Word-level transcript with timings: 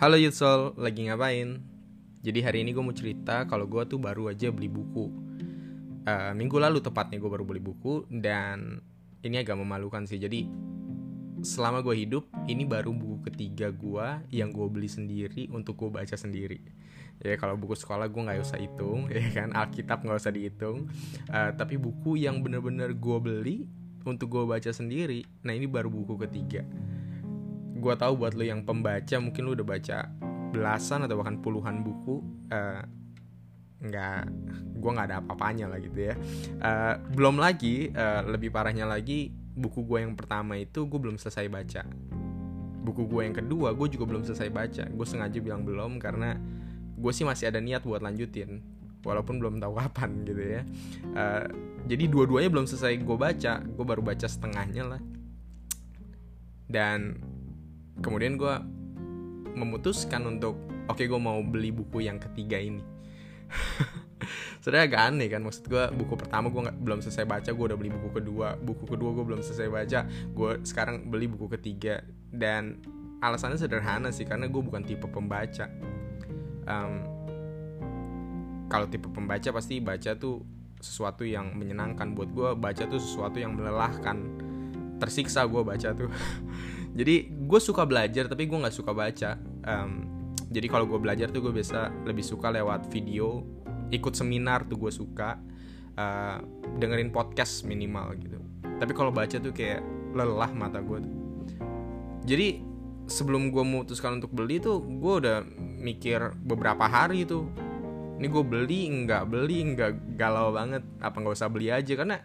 Halo 0.00 0.16
Yutsol, 0.16 0.72
lagi 0.80 1.04
ngapain? 1.04 1.60
Jadi 2.24 2.40
hari 2.40 2.64
ini 2.64 2.72
gue 2.72 2.80
mau 2.80 2.96
cerita 2.96 3.44
kalau 3.44 3.68
gue 3.68 3.84
tuh 3.84 4.00
baru 4.00 4.32
aja 4.32 4.48
beli 4.48 4.72
buku. 4.72 5.12
Uh, 6.08 6.32
Minggu 6.32 6.56
lalu 6.56 6.80
tepatnya 6.80 7.20
gue 7.20 7.28
baru 7.28 7.44
beli 7.44 7.60
buku 7.60 8.08
Dan 8.08 8.80
ini 9.20 9.44
agak 9.44 9.60
memalukan 9.60 10.08
sih. 10.08 10.16
Jadi 10.16 10.48
selama 11.44 11.84
gue 11.84 12.00
hidup 12.00 12.32
ini 12.48 12.64
baru 12.64 12.96
buku 12.96 13.28
ketiga 13.28 13.68
gue 13.68 14.24
yang 14.32 14.56
gue 14.56 14.72
beli 14.72 14.88
sendiri 14.88 15.52
untuk 15.52 15.76
gue 15.76 15.92
baca 15.92 16.16
sendiri. 16.16 16.64
Ya 17.20 17.36
kalau 17.36 17.60
buku 17.60 17.76
sekolah 17.76 18.08
gue 18.08 18.24
nggak 18.24 18.40
usah 18.40 18.56
hitung 18.56 19.04
ya 19.12 19.28
kan? 19.36 19.52
Alkitab 19.52 20.00
nggak 20.00 20.16
usah 20.16 20.32
dihitung. 20.32 20.88
Uh, 21.28 21.52
tapi 21.52 21.76
buku 21.76 22.16
yang 22.16 22.40
bener-bener 22.40 22.96
gue 22.96 23.18
beli 23.20 23.68
untuk 24.04 24.32
gue 24.32 24.44
baca 24.48 24.70
sendiri 24.72 25.24
nah 25.44 25.52
ini 25.52 25.68
baru 25.68 25.92
buku 25.92 26.16
ketiga 26.28 26.64
gue 27.80 27.94
tahu 27.96 28.12
buat 28.20 28.36
lo 28.36 28.44
yang 28.44 28.62
pembaca 28.68 29.16
mungkin 29.16 29.42
lo 29.48 29.56
udah 29.56 29.66
baca 29.66 29.98
belasan 30.52 31.06
atau 31.06 31.16
bahkan 31.16 31.40
puluhan 31.40 31.80
buku 31.80 32.20
uh, 32.52 32.82
nggak 33.80 34.22
gue 34.76 34.90
nggak 34.92 35.06
ada 35.08 35.16
apa-apanya 35.24 35.72
lah 35.72 35.80
gitu 35.80 36.12
ya. 36.12 36.14
Uh, 36.60 36.94
belum 37.16 37.40
lagi 37.40 37.88
uh, 37.96 38.28
lebih 38.28 38.52
parahnya 38.52 38.84
lagi 38.84 39.32
buku 39.32 39.84
gue 39.88 40.04
yang 40.04 40.12
pertama 40.16 40.60
itu 40.60 40.84
gue 40.84 41.00
belum 41.00 41.16
selesai 41.16 41.48
baca. 41.48 41.82
Buku 42.80 43.08
gue 43.08 43.20
yang 43.24 43.36
kedua 43.36 43.72
gue 43.72 43.88
juga 43.88 44.04
belum 44.04 44.22
selesai 44.28 44.48
baca. 44.52 44.84
Gue 44.92 45.06
sengaja 45.08 45.40
bilang 45.40 45.64
belum 45.64 45.96
karena 45.96 46.36
gue 47.00 47.12
sih 47.12 47.24
masih 47.24 47.48
ada 47.48 47.60
niat 47.60 47.80
buat 47.80 48.04
lanjutin 48.04 48.60
walaupun 49.00 49.40
belum 49.40 49.56
tahu 49.64 49.72
kapan 49.80 50.28
gitu 50.28 50.42
ya. 50.44 50.62
Uh, 51.16 51.48
jadi 51.88 52.04
dua-duanya 52.12 52.52
belum 52.52 52.68
selesai 52.68 53.00
gue 53.00 53.16
baca 53.16 53.64
gue 53.64 53.84
baru 53.84 54.04
baca 54.04 54.28
setengahnya 54.28 54.84
lah. 54.96 55.00
Dan 56.70 57.29
kemudian 58.00 58.40
gue 58.40 58.54
memutuskan 59.54 60.24
untuk 60.26 60.56
oke 60.88 60.98
okay, 60.98 61.06
gue 61.06 61.20
mau 61.20 61.40
beli 61.44 61.70
buku 61.70 62.04
yang 62.04 62.18
ketiga 62.18 62.56
ini. 62.58 62.82
Sebenarnya 64.60 64.86
agak 64.92 65.02
aneh 65.08 65.28
kan 65.32 65.40
maksud 65.40 65.64
gue 65.72 65.84
buku 65.96 66.14
pertama 66.20 66.52
gue 66.52 66.60
nggak 66.68 66.78
belum 66.84 67.00
selesai 67.00 67.24
baca 67.24 67.48
gue 67.48 67.64
udah 67.72 67.78
beli 67.78 67.90
buku 67.92 68.08
kedua. 68.12 68.56
Buku 68.60 68.84
kedua 68.84 69.10
gue 69.16 69.24
belum 69.24 69.40
selesai 69.40 69.68
baca 69.72 70.00
gue 70.08 70.50
sekarang 70.64 71.08
beli 71.08 71.26
buku 71.30 71.48
ketiga. 71.56 72.04
Dan 72.30 72.80
alasannya 73.20 73.56
sederhana 73.56 74.12
sih 74.12 74.28
karena 74.28 74.48
gue 74.48 74.62
bukan 74.62 74.84
tipe 74.84 75.08
pembaca. 75.08 75.68
Um, 76.68 76.94
kalau 78.70 78.86
tipe 78.86 79.08
pembaca 79.10 79.48
pasti 79.50 79.82
baca 79.82 80.14
tuh 80.14 80.44
sesuatu 80.78 81.24
yang 81.24 81.56
menyenangkan. 81.56 82.12
Buat 82.12 82.30
gue 82.36 82.48
baca 82.60 82.84
tuh 82.84 83.00
sesuatu 83.00 83.40
yang 83.40 83.56
melelahkan. 83.56 84.20
Tersiksa 85.00 85.48
gue 85.48 85.64
baca 85.64 85.96
tuh 85.96 86.12
jadi 86.94 87.30
gue 87.30 87.60
suka 87.60 87.86
belajar 87.86 88.26
tapi 88.26 88.46
gue 88.50 88.58
nggak 88.58 88.74
suka 88.74 88.92
baca. 88.94 89.38
Um, 89.66 90.26
jadi 90.50 90.66
kalau 90.66 90.90
gue 90.90 90.98
belajar 90.98 91.30
tuh 91.30 91.46
gue 91.46 91.54
biasa 91.54 92.06
lebih 92.06 92.26
suka 92.26 92.50
lewat 92.50 92.90
video 92.90 93.46
ikut 93.90 94.14
seminar 94.14 94.66
tuh 94.66 94.78
gue 94.78 94.92
suka. 94.92 95.38
Uh, 96.00 96.38
dengerin 96.80 97.12
podcast 97.12 97.66
minimal 97.66 98.14
gitu. 98.16 98.38
Tapi 98.62 98.92
kalau 98.96 99.12
baca 99.12 99.36
tuh 99.36 99.52
kayak 99.52 99.84
lelah 100.16 100.50
mata 100.50 100.80
gue 100.80 101.20
jadi 102.24 102.60
sebelum 103.08 103.48
gue 103.50 103.64
memutuskan 103.64 104.20
untuk 104.20 104.32
beli 104.32 104.60
tuh 104.60 104.84
gue 104.84 105.14
udah 105.24 105.42
mikir 105.80 106.36
beberapa 106.44 106.84
hari 106.84 107.24
tuh. 107.24 107.48
Ini 108.20 108.28
gue 108.28 108.44
beli 108.44 108.80
nggak 108.86 109.24
beli 109.32 109.64
nggak 109.72 110.20
galau 110.20 110.52
banget. 110.52 110.84
Apa 111.00 111.16
nggak 111.24 111.36
usah 111.36 111.48
beli 111.48 111.72
aja 111.72 111.92
karena 111.96 112.20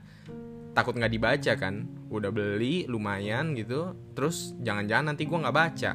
takut 0.76 0.92
nggak 0.94 1.14
dibaca 1.14 1.54
kan 1.56 1.88
udah 2.09 2.30
beli 2.30 2.86
lumayan 2.86 3.58
gitu. 3.58 3.94
Terus 4.14 4.53
jangan-jangan 4.61 5.14
nanti 5.14 5.25
gue 5.25 5.38
nggak 5.38 5.56
baca. 5.56 5.92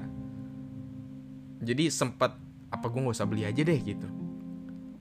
Jadi 1.61 1.85
sempet 1.93 2.33
apa 2.71 2.87
gue 2.87 3.01
nggak 3.03 3.17
usah 3.17 3.29
beli 3.29 3.45
aja 3.47 3.61
deh 3.61 3.81
gitu. 3.83 4.09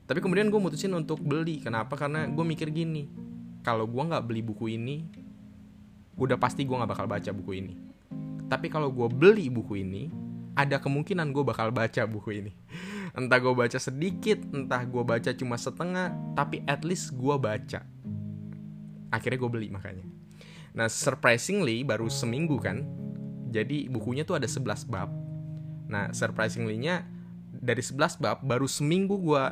Tapi 0.06 0.18
kemudian 0.18 0.50
gue 0.50 0.60
mutusin 0.60 0.92
untuk 0.94 1.22
beli. 1.22 1.62
Kenapa? 1.62 1.94
Karena 1.94 2.26
gue 2.26 2.44
mikir 2.44 2.70
gini 2.74 3.06
kalau 3.62 3.84
gue 3.86 4.02
nggak 4.02 4.24
beli 4.24 4.42
buku 4.42 4.76
ini 4.76 5.04
udah 6.20 6.36
pasti 6.36 6.68
gue 6.68 6.76
nggak 6.76 6.90
bakal 6.90 7.06
baca 7.08 7.30
buku 7.32 7.52
ini. 7.58 7.74
Tapi 8.50 8.66
kalau 8.66 8.90
gue 8.90 9.06
beli 9.06 9.46
buku 9.46 9.80
ini 9.80 10.10
ada 10.58 10.82
kemungkinan 10.82 11.30
gue 11.30 11.44
bakal 11.46 11.70
baca 11.70 12.02
buku 12.04 12.42
ini. 12.44 12.52
Entah 13.18 13.38
gue 13.42 13.50
baca 13.50 13.74
sedikit 13.74 14.38
entah 14.54 14.86
gue 14.86 15.02
baca 15.02 15.34
cuma 15.34 15.58
setengah 15.58 16.14
tapi 16.38 16.62
at 16.70 16.86
least 16.86 17.14
gue 17.18 17.34
baca. 17.34 17.82
Akhirnya 19.10 19.38
gue 19.42 19.50
beli 19.50 19.66
makanya 19.66 20.06
nah 20.70 20.86
surprisingly 20.86 21.82
baru 21.82 22.06
seminggu 22.06 22.58
kan 22.62 22.86
jadi 23.50 23.90
bukunya 23.90 24.22
tuh 24.22 24.38
ada 24.38 24.46
11 24.46 24.86
bab. 24.86 25.10
Nah 25.90 26.14
surprisingly-nya 26.14 27.02
dari 27.50 27.82
11 27.82 28.22
bab 28.22 28.38
baru 28.46 28.70
seminggu 28.70 29.18
gue 29.18 29.44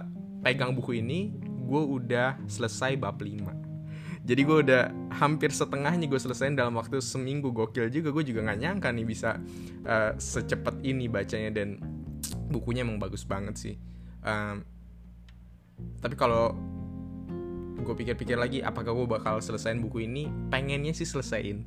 pegang 0.46 0.70
buku 0.70 1.02
ini 1.02 1.34
gue 1.66 1.82
udah 1.82 2.38
selesai 2.46 2.94
bab 2.94 3.18
5 3.18 3.68
jadi 4.28 4.44
gue 4.44 4.58
udah 4.60 4.82
hampir 5.16 5.48
setengahnya 5.48 6.04
gue 6.04 6.20
selesaiin 6.20 6.52
dalam 6.52 6.76
waktu 6.76 7.00
seminggu. 7.00 7.48
Gokil 7.48 7.88
juga 7.88 8.12
gue 8.12 8.24
juga 8.28 8.44
nggak 8.44 8.60
nyangka 8.60 8.92
nih 8.92 9.06
bisa 9.08 9.40
uh, 9.88 10.12
secepat 10.20 10.84
ini 10.84 11.08
bacanya 11.08 11.64
dan 11.64 11.80
bukunya 12.52 12.84
emang 12.84 13.00
bagus 13.00 13.24
banget 13.24 13.56
sih. 13.56 13.74
Um, 14.20 14.68
tapi 16.04 16.12
kalau 16.12 16.52
gue 17.88 17.96
pikir-pikir 17.96 18.36
lagi 18.36 18.60
apakah 18.60 18.92
gue 18.92 19.08
bakal 19.08 19.40
selesaiin 19.40 19.80
buku 19.80 20.04
ini? 20.04 20.28
Pengennya 20.52 20.92
sih 20.92 21.08
selesaiin 21.08 21.64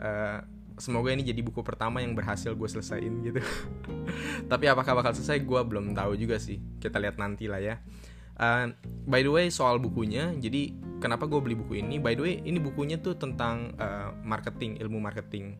uh, 0.00 0.38
semoga 0.76 1.08
ini 1.12 1.24
jadi 1.24 1.40
buku 1.40 1.64
pertama 1.64 2.04
yang 2.04 2.12
berhasil 2.12 2.52
gue 2.52 2.68
selesaiin 2.68 3.24
gitu. 3.24 3.40
Tapi 4.52 4.64
apakah 4.68 5.00
bakal 5.00 5.16
selesai 5.16 5.40
gue 5.40 5.60
belum 5.64 5.96
tahu 5.96 6.20
juga 6.20 6.36
sih. 6.36 6.60
Kita 6.76 7.00
lihat 7.00 7.16
nanti 7.16 7.48
lah 7.48 7.60
ya. 7.60 7.80
Uh, 8.36 8.68
by 9.08 9.24
the 9.24 9.32
way 9.32 9.48
soal 9.48 9.80
bukunya 9.80 10.36
jadi 10.36 10.76
kenapa 11.00 11.24
gue 11.24 11.40
beli 11.40 11.56
buku 11.56 11.80
ini? 11.80 11.96
By 11.96 12.12
the 12.12 12.22
way 12.22 12.34
ini 12.44 12.60
bukunya 12.60 13.00
tuh 13.00 13.16
tentang 13.16 13.72
uh, 13.80 14.12
marketing 14.20 14.76
ilmu 14.76 15.00
marketing. 15.00 15.56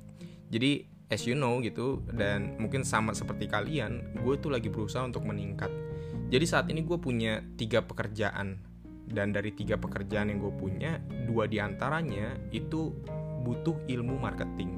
Jadi 0.52 0.84
as 1.06 1.24
you 1.24 1.38
know 1.38 1.62
gitu 1.62 2.02
dan 2.18 2.58
mungkin 2.58 2.82
sama 2.82 3.14
seperti 3.14 3.46
kalian 3.46 4.20
gue 4.20 4.34
tuh 4.36 4.52
lagi 4.52 4.68
berusaha 4.68 5.08
untuk 5.08 5.24
meningkat. 5.24 5.72
Jadi 6.26 6.44
saat 6.44 6.66
ini 6.68 6.82
gue 6.82 6.98
punya 6.98 7.40
tiga 7.54 7.80
pekerjaan 7.86 8.58
dan 9.06 9.30
dari 9.30 9.54
tiga 9.54 9.78
pekerjaan 9.78 10.34
yang 10.34 10.42
gue 10.42 10.54
punya 10.54 10.98
dua 11.30 11.46
di 11.46 11.62
antaranya 11.62 12.34
itu 12.50 12.90
butuh 13.46 13.86
ilmu 13.86 14.18
marketing. 14.18 14.70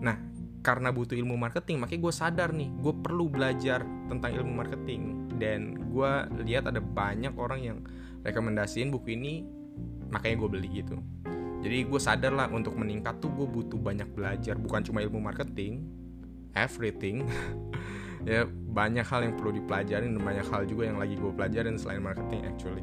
Nah 0.00 0.16
karena 0.64 0.90
butuh 0.90 1.14
ilmu 1.14 1.38
marketing 1.38 1.78
makanya 1.78 2.00
gue 2.10 2.14
sadar 2.16 2.50
nih 2.50 2.68
gue 2.80 2.94
perlu 2.96 3.28
belajar 3.28 3.84
tentang 4.08 4.30
ilmu 4.32 4.52
marketing. 4.56 5.02
Dan 5.36 5.92
gue 5.92 6.12
lihat 6.48 6.72
ada 6.72 6.80
banyak 6.80 7.36
orang 7.36 7.60
yang 7.60 7.78
rekomendasiin 8.24 8.88
buku 8.88 9.14
ini 9.14 9.44
makanya 10.08 10.36
gue 10.40 10.48
beli 10.48 10.68
gitu. 10.80 10.96
Jadi 11.60 11.78
gue 11.84 12.00
sadar 12.00 12.32
lah 12.32 12.48
untuk 12.48 12.72
meningkat 12.78 13.20
tuh 13.20 13.28
gue 13.36 13.44
butuh 13.44 13.76
banyak 13.76 14.08
belajar. 14.16 14.56
Bukan 14.56 14.80
cuma 14.88 15.04
ilmu 15.04 15.20
marketing 15.20 15.84
everything. 16.56 17.22
Ya 18.26 18.42
banyak 18.42 19.06
hal 19.06 19.22
yang 19.22 19.38
perlu 19.38 19.54
dipelajarin 19.54 20.18
dan 20.18 20.18
banyak 20.18 20.50
hal 20.50 20.66
juga 20.66 20.90
yang 20.90 20.98
lagi 20.98 21.14
gue 21.14 21.30
pelajarin 21.30 21.78
selain 21.78 22.02
marketing 22.02 22.42
actually 22.42 22.82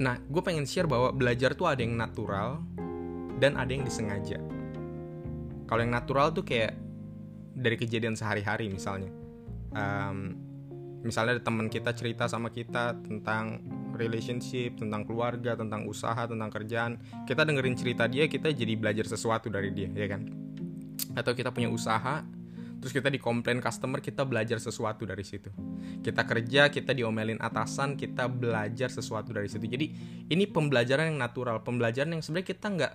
Nah, 0.00 0.16
gue 0.16 0.40
pengen 0.40 0.64
share 0.64 0.88
bahwa 0.88 1.12
belajar 1.12 1.52
tuh 1.52 1.68
ada 1.68 1.84
yang 1.84 1.92
natural 1.92 2.64
dan 3.36 3.60
ada 3.60 3.68
yang 3.68 3.84
disengaja. 3.84 4.40
Kalau 5.68 5.80
yang 5.84 5.92
natural 5.92 6.32
tuh 6.32 6.40
kayak 6.40 6.72
dari 7.52 7.76
kejadian 7.76 8.16
sehari-hari 8.16 8.72
misalnya. 8.72 9.12
Um, 9.76 10.40
misalnya 11.04 11.36
ada 11.36 11.44
teman 11.44 11.68
kita 11.68 11.92
cerita 11.92 12.24
sama 12.32 12.48
kita 12.48 12.96
tentang 13.04 13.60
relationship, 13.92 14.80
tentang 14.80 15.04
keluarga, 15.04 15.52
tentang 15.52 15.84
usaha, 15.84 16.24
tentang 16.24 16.48
kerjaan. 16.48 16.96
Kita 17.28 17.44
dengerin 17.44 17.76
cerita 17.76 18.08
dia, 18.08 18.24
kita 18.24 18.48
jadi 18.56 18.80
belajar 18.80 19.04
sesuatu 19.04 19.52
dari 19.52 19.68
dia, 19.76 19.92
ya 19.92 20.08
kan? 20.08 20.24
Atau 21.12 21.36
kita 21.36 21.52
punya 21.52 21.68
usaha, 21.68 22.24
terus 22.80 22.96
kita 22.96 23.12
dikomplain 23.12 23.60
customer 23.60 24.00
kita 24.00 24.24
belajar 24.24 24.56
sesuatu 24.56 25.04
dari 25.04 25.22
situ. 25.22 25.52
Kita 26.00 26.24
kerja 26.24 26.72
kita 26.72 26.96
diomelin 26.96 27.36
atasan 27.38 27.94
kita 27.94 28.26
belajar 28.26 28.88
sesuatu 28.88 29.36
dari 29.36 29.46
situ. 29.52 29.68
Jadi 29.68 29.86
ini 30.32 30.48
pembelajaran 30.48 31.12
yang 31.12 31.20
natural 31.20 31.60
pembelajaran 31.60 32.16
yang 32.16 32.24
sebenarnya 32.24 32.48
kita 32.56 32.66
nggak 32.72 32.92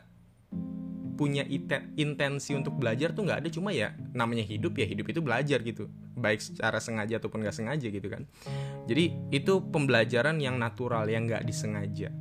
punya 1.15 1.47
intensi 1.95 2.51
untuk 2.51 2.75
belajar 2.75 3.15
tuh 3.15 3.23
nggak 3.23 3.47
ada. 3.47 3.49
Cuma 3.53 3.71
ya 3.71 3.95
namanya 4.11 4.43
hidup 4.43 4.75
ya 4.75 4.83
hidup 4.89 5.07
itu 5.07 5.23
belajar 5.23 5.63
gitu. 5.63 5.87
Baik 6.17 6.43
secara 6.43 6.81
sengaja 6.83 7.21
ataupun 7.21 7.45
nggak 7.45 7.55
sengaja 7.55 7.87
gitu 7.87 8.09
kan. 8.11 8.27
Jadi 8.89 9.15
itu 9.31 9.63
pembelajaran 9.71 10.41
yang 10.43 10.59
natural 10.59 11.07
yang 11.07 11.29
nggak 11.29 11.47
disengaja. 11.47 12.11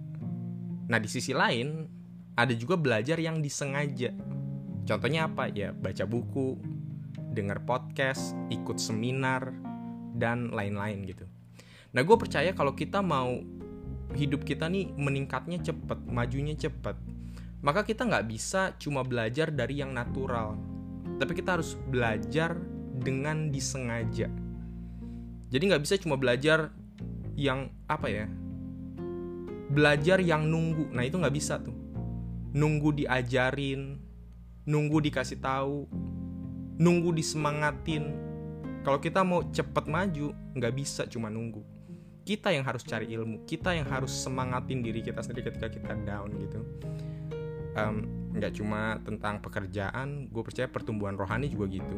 Nah 0.87 0.99
di 1.03 1.09
sisi 1.11 1.35
lain 1.35 1.91
ada 2.39 2.55
juga 2.55 2.79
belajar 2.79 3.19
yang 3.19 3.43
disengaja. 3.43 4.15
Contohnya 4.85 5.27
apa? 5.27 5.51
Ya 5.51 5.73
baca 5.75 6.05
buku 6.07 6.74
denger 7.35 7.67
podcast, 7.67 8.33
ikut 8.49 8.79
seminar, 8.79 9.51
dan 10.15 10.55
lain-lain 10.55 11.03
gitu. 11.05 11.27
Nah 11.91 12.03
gue 12.07 12.17
percaya 12.17 12.55
kalau 12.55 12.73
kita 12.73 13.03
mau 13.03 13.43
hidup 14.15 14.47
kita 14.47 14.71
nih 14.71 14.95
meningkatnya 14.95 15.59
cepet, 15.59 15.99
majunya 16.07 16.55
cepet, 16.55 16.95
maka 17.61 17.83
kita 17.83 18.07
nggak 18.07 18.27
bisa 18.31 18.79
cuma 18.79 19.03
belajar 19.03 19.51
dari 19.51 19.83
yang 19.83 19.91
natural, 19.91 20.55
tapi 21.19 21.35
kita 21.35 21.59
harus 21.59 21.75
belajar 21.91 22.55
dengan 22.95 23.51
disengaja. 23.51 24.31
Jadi 25.51 25.63
nggak 25.67 25.83
bisa 25.83 25.99
cuma 25.99 26.15
belajar 26.15 26.71
yang 27.35 27.67
apa 27.91 28.07
ya 28.07 28.27
belajar 29.75 30.23
yang 30.23 30.47
nunggu. 30.47 30.95
Nah 30.95 31.03
itu 31.03 31.19
nggak 31.19 31.35
bisa 31.35 31.59
tuh. 31.59 31.75
Nunggu 32.55 32.95
diajarin 32.95 33.99
nunggu 34.65 34.97
dikasih 35.05 35.45
tahu 35.45 35.85
nunggu 36.79 37.15
disemangatin. 37.15 38.05
Kalau 38.85 39.01
kita 39.01 39.25
mau 39.25 39.41
cepet 39.49 39.85
maju 39.89 40.35
nggak 40.55 40.75
bisa 40.75 41.03
cuma 41.09 41.33
nunggu. 41.33 41.63
Kita 42.25 42.53
yang 42.53 42.65
harus 42.65 42.85
cari 42.85 43.13
ilmu 43.13 43.45
kita 43.45 43.77
yang 43.77 43.89
harus 43.89 44.13
semangatin 44.13 44.81
diri 44.81 45.05
kita 45.05 45.21
sendiri 45.21 45.53
ketika 45.53 45.69
kita 45.73 45.93
down 46.05 46.33
gitu. 46.41 46.61
Nggak 48.35 48.53
um, 48.53 48.59
cuma 48.59 49.01
tentang 49.05 49.41
pekerjaan 49.41 50.29
gue 50.29 50.43
percaya 50.45 50.69
pertumbuhan 50.69 51.17
rohani 51.17 51.49
juga 51.49 51.69
gitu. 51.69 51.97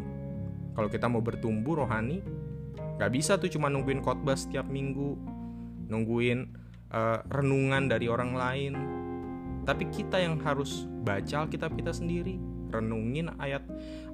Kalau 0.77 0.89
kita 0.93 1.07
mau 1.09 1.23
bertumbuh 1.23 1.87
rohani 1.87 2.23
nggak 2.97 3.13
bisa 3.13 3.37
tuh 3.37 3.49
cuma 3.53 3.69
nungguin 3.73 4.01
khotbah 4.01 4.37
setiap 4.37 4.69
minggu 4.69 5.17
nungguin 5.87 6.39
uh, 6.91 7.23
renungan 7.31 7.89
dari 7.91 8.07
orang 8.07 8.35
lain. 8.35 8.75
Tapi 9.67 9.91
kita 9.91 10.23
yang 10.23 10.39
harus 10.47 10.87
baca 11.03 11.43
Alkitab 11.43 11.75
kita 11.75 11.91
sendiri 11.91 12.56
renungin 12.79 13.33
ayat 13.41 13.65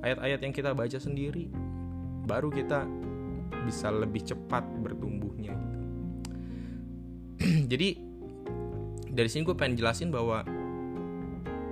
ayat-ayat 0.02 0.40
yang 0.42 0.54
kita 0.54 0.70
baca 0.72 0.98
sendiri 0.98 1.50
baru 2.26 2.48
kita 2.48 2.86
bisa 3.66 3.90
lebih 3.90 4.22
cepat 4.26 4.66
bertumbuhnya 4.82 5.54
gitu. 5.54 5.88
Jadi 7.70 7.88
dari 9.12 9.28
sini 9.28 9.42
gue 9.44 9.56
pengen 9.56 9.78
jelasin 9.78 10.08
bahwa 10.10 10.42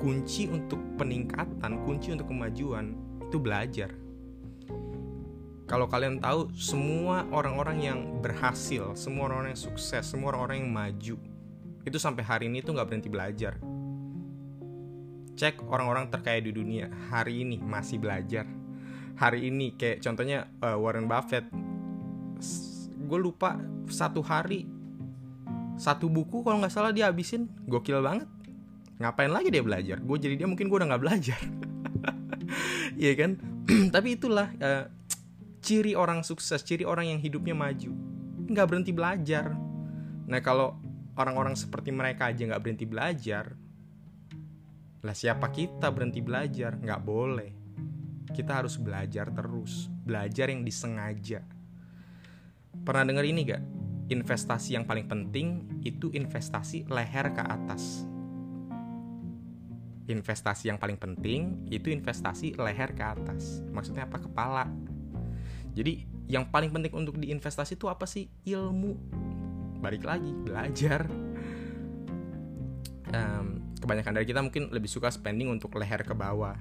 kunci 0.00 0.48
untuk 0.48 0.80
peningkatan 0.96 1.84
kunci 1.84 2.14
untuk 2.14 2.30
kemajuan 2.30 2.96
itu 3.28 3.38
belajar. 3.38 3.90
Kalau 5.70 5.86
kalian 5.86 6.18
tahu 6.18 6.50
semua 6.58 7.30
orang-orang 7.30 7.78
yang 7.78 7.98
berhasil 8.18 8.98
semua 8.98 9.30
orang-orang 9.30 9.54
yang 9.54 9.62
sukses 9.70 10.02
semua 10.02 10.34
orang-orang 10.34 10.66
yang 10.66 10.72
maju 10.74 11.16
itu 11.86 11.98
sampai 11.98 12.26
hari 12.26 12.44
ini 12.50 12.58
tuh 12.58 12.74
nggak 12.74 12.90
berhenti 12.90 13.06
belajar 13.06 13.54
cek 15.40 15.64
orang-orang 15.72 16.12
terkaya 16.12 16.36
di 16.44 16.52
dunia 16.52 16.92
hari 17.08 17.40
ini 17.48 17.56
masih 17.56 17.96
belajar. 17.96 18.44
Hari 19.16 19.48
ini 19.48 19.72
kayak 19.72 20.04
contohnya 20.04 20.52
uh, 20.60 20.76
Warren 20.76 21.08
Buffett. 21.08 21.48
Gue 23.00 23.16
lupa 23.16 23.56
satu 23.88 24.20
hari 24.20 24.68
satu 25.80 26.12
buku 26.12 26.44
kalau 26.44 26.60
nggak 26.60 26.68
salah 26.76 26.92
dia 26.92 27.08
habisin. 27.08 27.48
Gokil 27.64 28.04
banget. 28.04 28.28
Ngapain 29.00 29.32
lagi 29.32 29.48
dia 29.48 29.64
belajar? 29.64 29.96
Gue 30.04 30.20
jadi 30.20 30.36
dia 30.36 30.44
mungkin 30.44 30.68
gue 30.68 30.76
udah 30.76 30.88
nggak 30.92 31.02
belajar. 31.08 31.40
Iya 33.00 33.16
kan? 33.16 33.40
Tapi 33.94 34.18
itulah 34.18 34.52
uh, 34.60 34.84
ciri 35.64 35.96
orang 35.96 36.20
sukses 36.20 36.60
ciri 36.60 36.84
orang 36.84 37.16
yang 37.16 37.20
hidupnya 37.22 37.56
maju 37.56 37.96
nggak 38.44 38.66
berhenti 38.68 38.92
belajar. 38.92 39.56
Nah 40.28 40.40
kalau 40.44 40.76
orang-orang 41.16 41.56
seperti 41.56 41.94
mereka 41.94 42.28
aja 42.28 42.44
nggak 42.44 42.60
berhenti 42.60 42.84
belajar 42.84 43.56
lah 45.00 45.16
siapa 45.16 45.48
kita 45.48 45.88
berhenti 45.88 46.20
belajar? 46.20 46.76
Nggak 46.76 47.00
boleh. 47.00 47.50
Kita 48.28 48.60
harus 48.60 48.76
belajar 48.76 49.32
terus. 49.32 49.88
Belajar 49.88 50.52
yang 50.52 50.60
disengaja. 50.60 51.40
Pernah 52.80 53.04
dengar 53.08 53.24
ini 53.26 53.40
gak 53.48 53.62
investasi 54.10 54.74
yang 54.74 54.84
paling 54.84 55.06
penting 55.06 55.80
itu 55.86 56.12
investasi 56.12 56.86
leher 56.90 57.32
ke 57.32 57.42
atas. 57.42 58.04
Investasi 60.10 60.68
yang 60.68 60.78
paling 60.78 60.98
penting 60.98 61.64
itu 61.70 61.88
investasi 61.90 62.58
leher 62.58 62.92
ke 62.92 63.04
atas. 63.04 63.62
Maksudnya 63.72 64.04
apa? 64.04 64.20
Kepala. 64.20 64.66
Jadi 65.72 66.04
yang 66.30 66.46
paling 66.50 66.70
penting 66.70 66.92
untuk 66.94 67.16
diinvestasi 67.18 67.78
itu 67.78 67.86
apa 67.88 68.04
sih? 68.04 68.28
Ilmu. 68.46 68.92
Balik 69.80 70.04
lagi 70.04 70.30
belajar. 70.34 71.06
Um, 73.10 73.59
kebanyakan 73.80 74.20
dari 74.20 74.26
kita 74.28 74.44
mungkin 74.44 74.68
lebih 74.70 74.92
suka 74.92 75.08
spending 75.08 75.48
untuk 75.48 75.72
leher 75.80 76.04
ke 76.04 76.12
bawah. 76.12 76.54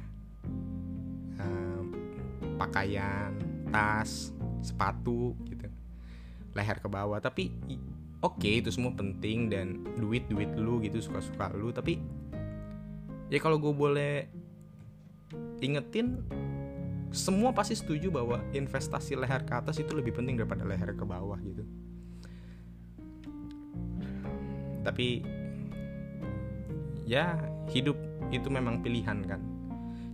Pakaian 2.59 3.31
tas 3.71 4.35
sepatu 4.59 5.31
gitu. 5.47 5.71
Leher 6.51 6.75
ke 6.83 6.91
bawah. 6.91 7.23
Tapi 7.23 7.55
oke 8.19 8.35
okay, 8.35 8.59
itu 8.59 8.67
semua 8.67 8.91
penting 8.91 9.47
dan 9.47 9.79
duit 9.95 10.27
duit 10.27 10.51
lu 10.59 10.83
gitu 10.83 10.99
suka 10.99 11.23
suka 11.23 11.55
lu. 11.55 11.71
Tapi 11.71 12.03
ya 13.31 13.39
kalau 13.39 13.55
gue 13.63 13.71
boleh 13.71 14.27
ingetin 15.63 16.19
semua 17.15 17.55
pasti 17.55 17.79
setuju 17.79 18.11
bahwa 18.11 18.43
investasi 18.51 19.15
leher 19.15 19.47
ke 19.47 19.53
atas 19.55 19.79
itu 19.79 19.95
lebih 19.95 20.11
penting 20.13 20.35
daripada 20.35 20.67
leher 20.67 20.91
ke 20.91 21.05
bawah 21.07 21.39
gitu. 21.39 21.63
Tapi 24.83 25.38
ya 27.09 27.41
hidup 27.73 27.97
itu 28.29 28.45
memang 28.53 28.85
pilihan 28.85 29.25
kan. 29.25 29.41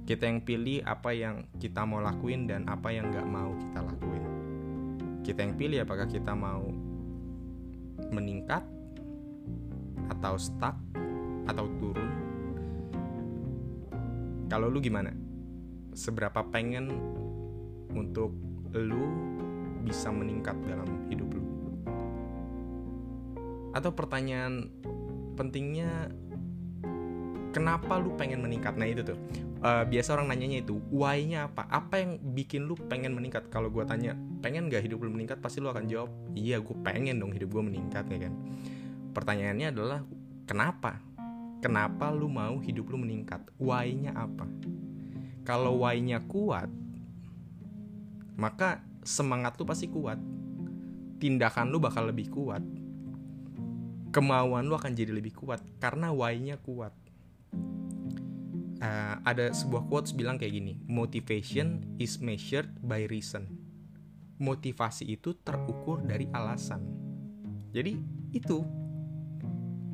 Kita 0.07 0.31
yang 0.31 0.39
pilih 0.47 0.79
apa 0.87 1.11
yang 1.11 1.43
kita 1.59 1.83
mau 1.83 1.99
lakuin 1.99 2.47
dan 2.47 2.63
apa 2.71 2.87
yang 2.95 3.11
nggak 3.11 3.27
mau 3.27 3.51
kita 3.51 3.79
lakuin. 3.83 4.23
Kita 5.19 5.43
yang 5.43 5.53
pilih 5.59 5.83
apakah 5.83 6.07
kita 6.07 6.31
mau 6.31 6.71
meningkat 8.15 8.63
atau 10.07 10.39
stuck 10.39 10.79
atau 11.51 11.67
turun. 11.83 12.11
Kalau 14.47 14.71
lu 14.71 14.79
gimana? 14.79 15.11
Seberapa 15.91 16.47
pengen 16.47 16.95
untuk 17.91 18.31
lu 18.71 19.03
bisa 19.83 20.13
meningkat 20.13 20.55
dalam 20.63 21.09
hidup 21.11 21.27
lu? 21.33 21.43
Atau 23.73 23.91
pertanyaan 23.91 24.69
pentingnya 25.35 26.13
kenapa 27.55 27.95
lu 27.95 28.11
pengen 28.19 28.43
meningkat? 28.43 28.75
Nah 28.75 28.83
itu 28.83 28.99
tuh. 29.07 29.15
Uh, 29.63 29.87
biasa 29.87 30.19
orang 30.19 30.27
nanyanya 30.27 30.67
itu 30.67 30.75
why-nya 30.91 31.47
apa? 31.47 31.63
Apa 31.71 32.03
yang 32.03 32.19
bikin 32.35 32.67
lu 32.67 32.75
pengen 32.75 33.15
meningkat? 33.15 33.47
Kalau 33.47 33.71
gue 33.71 33.87
tanya 33.87 34.11
pengen 34.43 34.67
gak 34.67 34.83
hidup 34.83 34.99
lu 34.99 35.15
meningkat? 35.15 35.39
Pasti 35.39 35.63
lu 35.63 35.71
akan 35.71 35.87
jawab 35.87 36.11
iya 36.35 36.59
gue 36.59 36.75
pengen 36.83 37.23
dong 37.23 37.31
hidup 37.31 37.55
gue 37.55 37.63
meningkat 37.63 38.03
ya 38.11 38.27
kan. 38.27 38.33
Pertanyaannya 39.15 39.67
adalah 39.71 39.99
kenapa? 40.43 40.99
Kenapa 41.63 42.11
lu 42.11 42.27
mau 42.27 42.59
hidup 42.59 42.91
lu 42.91 42.99
meningkat? 42.99 43.41
Why-nya 43.55 44.11
apa? 44.11 44.45
Kalau 45.47 45.81
why-nya 45.81 46.19
kuat 46.27 46.67
maka 48.35 48.83
semangat 49.07 49.55
lu 49.55 49.63
pasti 49.63 49.87
kuat. 49.87 50.19
Tindakan 51.15 51.71
lu 51.71 51.79
bakal 51.79 52.11
lebih 52.11 52.27
kuat. 52.27 52.59
Kemauan 54.11 54.67
lu 54.67 54.75
akan 54.75 54.91
jadi 54.91 55.15
lebih 55.15 55.35
kuat 55.35 55.63
karena 55.79 56.11
why-nya 56.11 56.59
kuat. 56.59 56.91
Uh, 58.75 59.15
ada 59.23 59.55
sebuah 59.55 59.87
quotes 59.87 60.11
bilang 60.11 60.35
kayak 60.35 60.51
gini, 60.59 60.73
motivation 60.83 61.79
is 61.95 62.19
measured 62.19 62.67
by 62.83 63.07
reason. 63.07 63.47
Motivasi 64.35 65.07
itu 65.15 65.31
terukur 65.47 66.03
dari 66.03 66.27
alasan. 66.35 66.83
Jadi 67.71 67.95
itu 68.35 68.67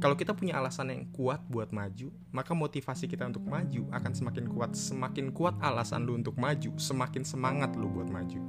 kalau 0.02 0.18
kita 0.18 0.34
punya 0.34 0.58
alasan 0.58 0.90
yang 0.90 1.06
kuat 1.14 1.46
buat 1.46 1.70
maju, 1.70 2.10
maka 2.34 2.58
motivasi 2.58 3.06
kita 3.06 3.30
untuk 3.30 3.46
maju 3.46 3.86
akan 3.94 4.12
semakin 4.18 4.50
kuat. 4.50 4.74
Semakin 4.74 5.30
kuat 5.30 5.54
alasan 5.62 6.10
lu 6.10 6.18
untuk 6.18 6.42
maju, 6.42 6.74
semakin 6.82 7.22
semangat 7.22 7.78
lu 7.78 7.86
buat 7.86 8.10
maju. 8.10 8.42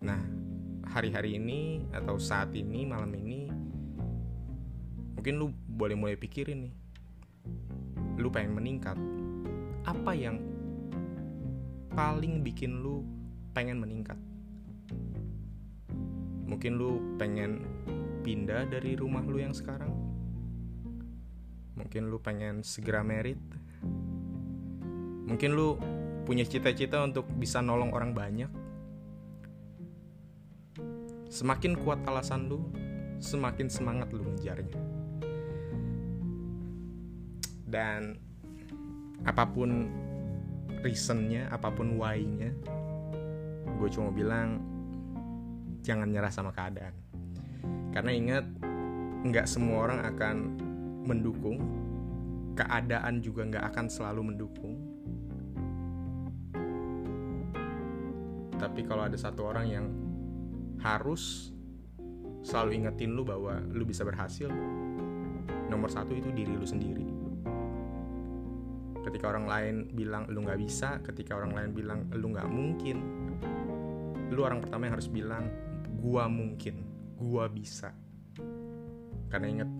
Nah, 0.00 0.20
hari-hari 0.88 1.36
ini 1.36 1.84
atau 1.92 2.16
saat 2.16 2.56
ini 2.56 2.88
malam 2.88 3.12
ini 3.12 3.52
mungkin 5.12 5.34
lu 5.36 5.52
boleh 5.68 5.96
mulai 5.96 6.16
pikirin 6.16 6.68
nih 6.68 6.83
lu 8.14 8.30
pengen 8.30 8.54
meningkat 8.54 8.96
apa 9.84 10.16
yang 10.16 10.40
paling 11.94 12.40
bikin 12.42 12.80
lu 12.80 13.04
pengen 13.54 13.78
meningkat? 13.78 14.18
Mungkin 16.44 16.76
lu 16.76 17.16
pengen 17.16 17.64
pindah 18.24 18.66
dari 18.68 18.96
rumah 18.96 19.22
lu 19.22 19.38
yang 19.38 19.52
sekarang? 19.52 19.92
Mungkin 21.74 22.08
lu 22.08 22.18
pengen 22.22 22.62
segera 22.64 23.04
merit? 23.04 23.38
Mungkin 25.24 25.50
lu 25.56 25.76
punya 26.24 26.46
cita-cita 26.46 27.04
untuk 27.04 27.28
bisa 27.36 27.60
nolong 27.60 27.92
orang 27.92 28.12
banyak? 28.16 28.50
Semakin 31.28 31.74
kuat 31.82 31.98
alasan 32.06 32.46
lu, 32.46 32.62
semakin 33.18 33.66
semangat 33.66 34.14
lu 34.14 34.22
ngejarnya. 34.22 34.93
Dan 37.74 38.14
apa 39.26 39.50
pun 39.50 39.90
reasonnya, 40.86 41.50
apa 41.50 41.74
pun 41.74 41.98
why-nya, 41.98 42.54
gue 43.82 43.88
cuma 43.90 44.14
bilang 44.14 44.62
jangan 45.82 46.06
nyerah 46.06 46.30
sama 46.30 46.54
keadaan. 46.54 46.94
Karena 47.90 48.14
ingat, 48.14 48.46
nggak 49.26 49.50
semua 49.50 49.90
orang 49.90 50.06
akan 50.06 50.36
mendukung, 51.02 51.58
keadaan 52.54 53.18
juga 53.18 53.42
nggak 53.42 53.64
akan 53.74 53.86
selalu 53.90 54.22
mendukung. 54.30 54.94
tapi 58.64 58.80
kalau 58.86 59.04
ada 59.04 59.18
satu 59.20 59.44
orang 59.44 59.66
yang 59.68 59.86
harus 60.80 61.52
selalu 62.40 62.80
ingetin 62.80 63.12
lu 63.12 63.20
bahwa 63.20 63.60
lu 63.72 63.84
bisa 63.84 64.08
berhasil 64.08 64.48
nomor 65.68 65.92
satu 65.92 66.16
itu 66.16 66.32
diri 66.32 66.56
lu 66.56 66.64
sendiri 66.64 67.04
ketika 69.04 69.28
orang 69.28 69.44
lain 69.44 69.74
bilang 69.92 70.24
lu 70.32 70.40
nggak 70.42 70.58
bisa. 70.58 70.98
Ketika 71.04 71.36
orang 71.36 71.52
lain 71.52 71.70
bilang 71.76 72.08
lu 72.16 72.32
nggak 72.32 72.48
mungkin. 72.48 72.96
Lu 74.32 74.40
orang 74.40 74.64
pertama 74.64 74.88
yang 74.88 74.96
harus 74.96 75.12
bilang 75.12 75.44
gua 76.00 76.26
mungkin 76.26 76.80
gua 77.20 77.46
bisa. 77.46 77.92
Karena 79.28 79.46
inget 79.46 79.70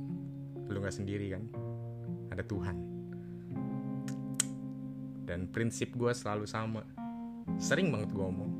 lu 0.68 0.76
nggak 0.78 0.94
sendiri 0.94 1.32
kan? 1.32 1.42
Ada 2.28 2.44
Tuhan. 2.44 2.76
Dan 5.24 5.48
prinsip 5.48 5.96
gue 5.96 6.12
selalu 6.12 6.44
sama. 6.44 6.84
Sering 7.56 7.88
banget 7.88 8.12
gue 8.12 8.20
ngomong 8.20 8.52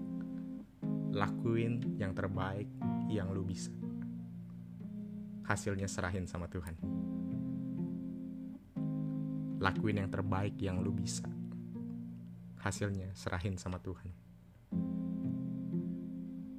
lakuin 1.12 1.98
yang 2.00 2.16
terbaik 2.16 2.66
yang 3.12 3.30
lu 3.36 3.44
bisa. 3.44 3.70
Hasilnya 5.44 5.84
serahin 5.84 6.24
sama 6.24 6.48
Tuhan 6.48 7.04
lakuin 9.58 10.04
yang 10.04 10.10
terbaik 10.12 10.54
yang 10.60 10.78
lu 10.84 10.92
bisa. 10.92 11.26
Hasilnya 12.60 13.12
serahin 13.16 13.56
sama 13.56 13.80
Tuhan. 13.80 14.12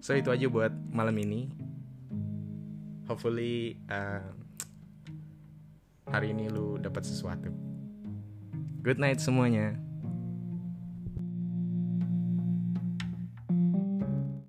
So 0.01 0.13
itu 0.13 0.29
aja 0.29 0.45
buat 0.49 0.73
malam 0.93 1.17
ini. 1.17 1.49
Hopefully 3.05 3.77
uh, 3.89 4.33
hari 6.09 6.33
ini 6.33 6.49
lu 6.49 6.77
dapat 6.81 7.05
sesuatu. 7.05 7.53
Good 8.81 9.01
night 9.01 9.17
semuanya 9.17 9.84